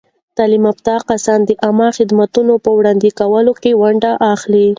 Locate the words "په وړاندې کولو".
2.65-3.53